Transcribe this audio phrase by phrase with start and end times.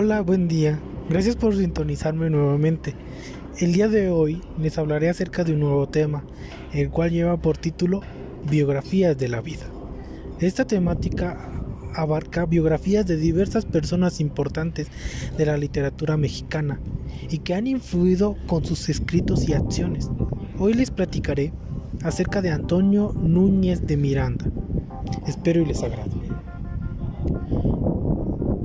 [0.00, 0.78] Hola, buen día.
[1.10, 2.94] Gracias por sintonizarme nuevamente.
[3.58, 6.22] El día de hoy les hablaré acerca de un nuevo tema,
[6.72, 8.02] el cual lleva por título
[8.48, 9.66] Biografías de la vida.
[10.38, 11.50] Esta temática
[11.96, 14.86] abarca biografías de diversas personas importantes
[15.36, 16.78] de la literatura mexicana
[17.28, 20.08] y que han influido con sus escritos y acciones.
[20.60, 21.52] Hoy les platicaré
[22.04, 24.44] acerca de Antonio Núñez de Miranda.
[25.26, 26.17] Espero y les agrade.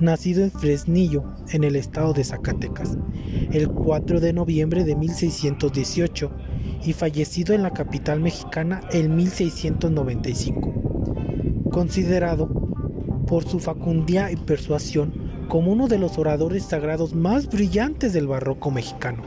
[0.00, 2.98] nacido en Fresnillo, en el estado de Zacatecas,
[3.52, 6.32] el 4 de noviembre de 1618
[6.84, 10.74] y fallecido en la capital mexicana en 1695.
[11.70, 12.48] Considerado
[13.28, 18.70] por su facundía y persuasión como uno de los oradores sagrados más brillantes del barroco
[18.70, 19.22] mexicano.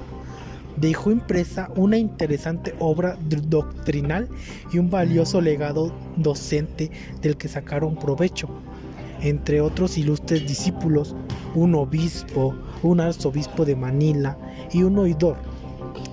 [0.77, 3.17] Dejó impresa una interesante obra
[3.49, 4.29] doctrinal
[4.71, 8.47] y un valioso legado docente del que sacaron provecho,
[9.21, 11.15] entre otros ilustres discípulos,
[11.55, 14.37] un obispo, un arzobispo de Manila
[14.71, 15.37] y un oidor.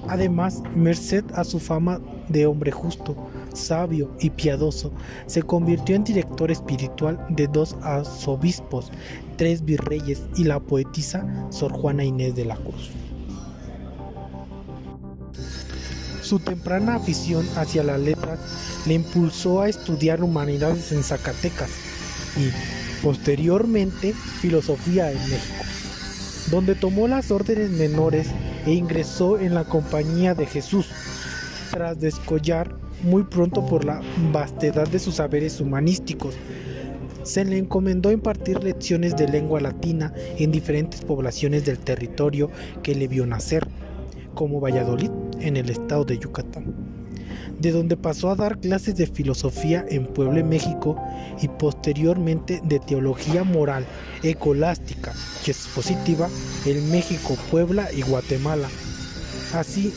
[0.08, 3.14] Además, merced a su fama de hombre justo,
[3.58, 4.92] sabio y piadoso,
[5.26, 8.90] se convirtió en director espiritual de dos arzobispos,
[9.36, 12.90] tres virreyes y la poetisa Sor Juana Inés de la Cruz.
[16.22, 18.38] Su temprana afición hacia las letras
[18.86, 21.70] le impulsó a estudiar humanidades en Zacatecas
[22.36, 22.50] y,
[23.02, 25.64] posteriormente, filosofía en México,
[26.50, 28.28] donde tomó las órdenes menores
[28.66, 30.88] e ingresó en la Compañía de Jesús,
[31.70, 34.00] tras descollar muy pronto por la
[34.32, 36.34] vastedad de sus saberes humanísticos.
[37.22, 42.50] Se le encomendó impartir lecciones de lengua latina en diferentes poblaciones del territorio
[42.82, 43.66] que le vio nacer,
[44.34, 45.10] como Valladolid,
[45.40, 46.74] en el estado de Yucatán,
[47.58, 50.96] de donde pasó a dar clases de filosofía en Puebla, México,
[51.42, 53.84] y posteriormente de teología moral,
[54.22, 55.12] ecolástica
[55.46, 56.28] y expositiva
[56.66, 58.68] en México, Puebla y Guatemala.
[59.52, 59.92] Así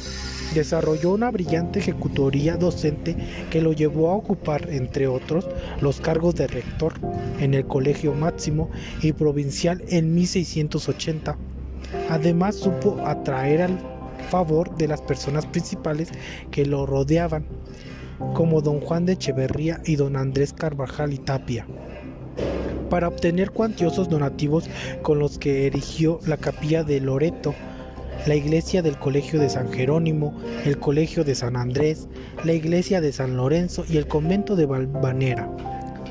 [0.54, 3.16] desarrolló una brillante ejecutoría docente
[3.50, 5.48] que lo llevó a ocupar, entre otros,
[5.82, 6.94] los cargos de rector
[7.40, 8.70] en el Colegio Máximo
[9.02, 11.38] y Provincial en 1680.
[12.10, 13.80] Además supo atraer al
[14.30, 16.10] favor de las personas principales
[16.52, 17.46] que lo rodeaban,
[18.34, 21.66] como don Juan de Echeverría y don Andrés Carvajal y Tapia
[22.90, 24.70] para obtener cuantiosos donativos
[25.02, 27.56] con los que erigió la capilla de Loreto
[28.28, 30.34] la iglesia del Colegio de San Jerónimo,
[30.66, 32.08] el Colegio de San Andrés,
[32.44, 35.50] la iglesia de San Lorenzo y el convento de Valvanera.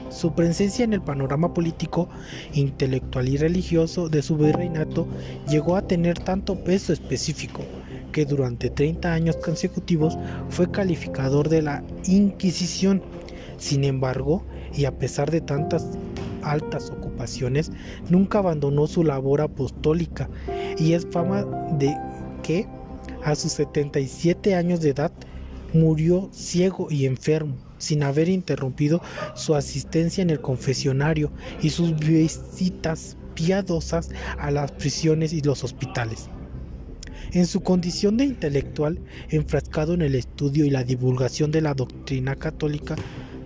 [0.08, 2.08] Su presencia en el panorama político,
[2.52, 5.06] intelectual y religioso de su virreinato
[5.48, 7.62] llegó a tener tanto peso específico
[8.10, 10.18] que durante 30 años consecutivos
[10.48, 13.02] fue calificador de la Inquisición.
[13.56, 14.44] Sin embargo,
[14.74, 15.86] y a pesar de tantas
[16.42, 17.70] altas ocupaciones,
[18.08, 20.28] nunca abandonó su labor apostólica
[20.78, 21.44] y es fama
[21.78, 21.96] de
[22.42, 22.66] que
[23.24, 25.12] a sus 77 años de edad
[25.72, 29.00] murió ciego y enfermo, sin haber interrumpido
[29.34, 31.30] su asistencia en el confesionario
[31.62, 36.28] y sus visitas piadosas a las prisiones y los hospitales.
[37.32, 38.98] En su condición de intelectual,
[39.28, 42.96] enfrascado en el estudio y la divulgación de la doctrina católica,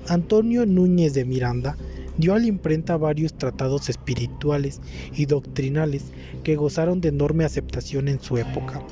[0.08, 1.76] Antonio Núñez de Miranda
[2.16, 4.80] dio a la imprenta varios tratados espirituales
[5.12, 8.82] y doctrinales que gozaron de enorme aceptación en su época.